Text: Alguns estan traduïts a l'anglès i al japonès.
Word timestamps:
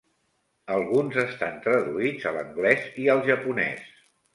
Alguns 0.75 1.19
estan 1.25 1.61
traduïts 1.67 2.29
a 2.31 2.35
l'anglès 2.41 2.93
i 3.07 3.11
al 3.19 3.27
japonès. 3.33 3.99